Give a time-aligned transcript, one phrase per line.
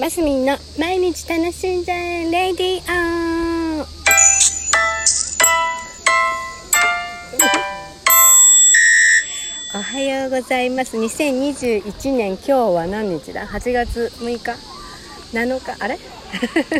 [0.00, 3.80] マスミンの毎日楽しんじゃえレディオ
[9.78, 10.96] おはようございます。
[10.96, 14.56] 2021年今日は何日だ？8月6日
[15.36, 15.98] 7日あれ？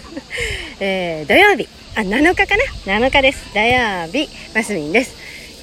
[0.80, 1.68] えー、土曜日。
[1.96, 3.52] あ7日かな？7日です。
[3.52, 4.30] 土曜日。
[4.54, 5.14] マスミンです。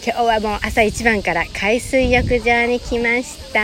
[0.05, 3.61] 今日はもう朝一番から海水浴場に来ました。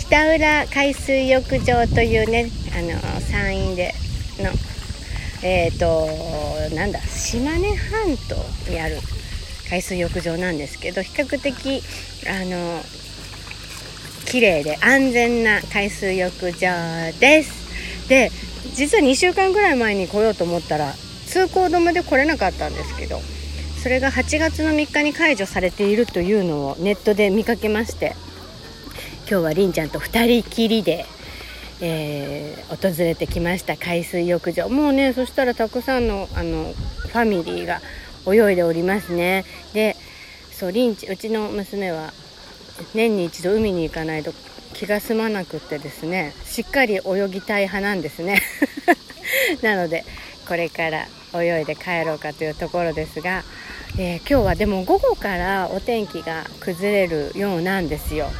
[0.00, 3.94] 北浦海水浴場というねあの山陰で
[4.38, 4.50] の
[5.42, 8.98] えっ、ー、となんだ島根半島にある
[9.68, 11.82] 海水浴場なんですけど比較的
[12.28, 12.82] あの
[14.26, 18.08] 綺麗で安全な海水浴場です。
[18.08, 18.30] で
[18.74, 20.92] 実は2週間ぐらい前に来ようと思ったら
[21.26, 23.20] 通行止めで来れなかったんですけど
[23.82, 28.14] それが8月の3日に解除されているというのをネットで見かけまして
[29.28, 31.06] 今日はりんちゃんと2人きりで、
[31.84, 34.68] えー、訪れてきました海水浴場。
[34.68, 37.80] もうねそしたらたくさんのあのファミリーが
[38.24, 39.44] 泳いでおりますね。
[39.74, 39.96] で
[40.52, 42.12] そうりんちうちの娘は
[42.94, 44.32] 年に一度海に行かないと
[44.74, 48.40] 気が済まなくってですねしっかり泳ぎたい派なんですね。
[49.60, 50.04] なので
[50.46, 53.42] これから泳いで帰ろうかというところですが、
[53.98, 58.30] えー、今日はでも午後からお天気が崩れるようなんですよ。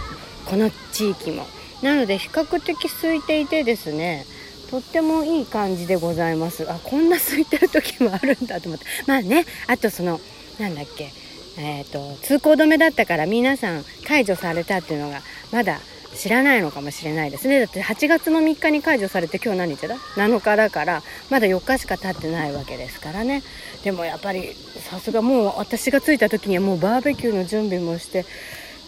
[0.46, 1.44] この地域も。
[1.82, 4.24] なので比較的空いていてですね
[4.70, 6.70] とってもいい感じでございます。
[6.70, 8.86] あこんな空いてる時もあるんだと思って。
[9.06, 10.20] まあねあとその
[10.58, 11.12] なんだっけ
[11.58, 15.20] えーと、通行止めだったから皆さん解除されたっていうのが
[15.52, 15.80] まだ
[16.14, 17.58] 知らないのかもしれないですね。
[17.60, 23.42] だって8月の3日に解除されて今日何日だ？7日だからまだ4日しか経ってないわけですからね。
[23.82, 24.54] でもやっぱり
[24.90, 28.24] さすがもう私が着いた時にはもうバーベキューの準備もして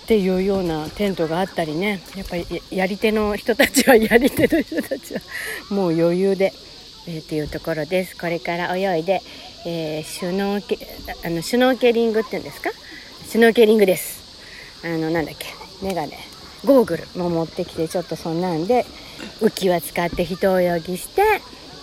[0.05, 2.03] っていうようなテントがあったりね。
[2.15, 5.21] やっぱりやり手の人たちはやり手の人たちは
[5.71, 6.53] もう余裕で、
[7.09, 8.15] えー、っていうところです。
[8.15, 9.23] これから泳いで、
[9.67, 10.79] えー、シュノーケ
[11.27, 12.71] あのシュノーケリングっていうんですか？
[13.27, 14.23] シュノーケリングです。
[14.85, 15.47] あのなんだっけ？
[15.83, 16.19] メガネ。
[16.67, 18.85] ゴーグルも持ってきてちょっとそんなんで
[19.41, 21.23] 浮き輪使って人泳ぎして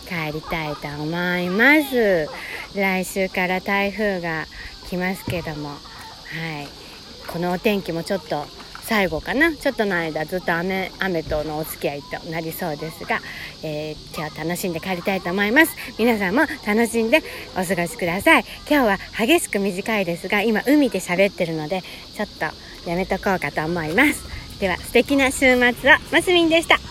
[0.08, 2.30] 帰りたいと思います。
[2.76, 4.46] 来週から台風が
[4.90, 5.70] 来ますけども。
[5.70, 5.76] は
[6.62, 6.81] い。
[7.28, 8.46] このお天気もちょっと
[8.84, 9.56] 最後かな。
[9.56, 13.22] ちょっとの間ずっと雨雨とのお付き合いとなりそうですが、
[13.64, 15.76] えー、今日は楽しんで帰りたいと思います。
[15.98, 18.46] 皆さんも楽しんでお過ごしください。
[18.70, 21.84] 今日は激しく短いですが今海で喋ってるので
[22.16, 24.26] ちょっとやめとこうかと思います。
[24.60, 25.74] では素敵な週末を。
[26.12, 26.91] マスミンでした。